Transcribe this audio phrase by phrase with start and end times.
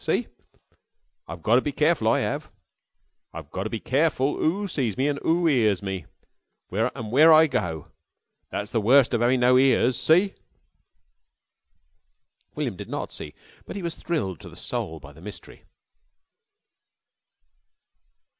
[0.03, 0.29] See?
[1.27, 2.47] I've gotter be careful, I 'ave.
[3.33, 6.07] I've gotter be careful 'oo sees me an' 'oo 'ears me,
[6.71, 7.91] and where I go.
[8.49, 9.99] That's the worst of 'aving no ears.
[9.99, 10.33] See?"
[12.55, 13.35] William did not see,
[13.67, 15.65] but he was thrilled to the soul by the mystery.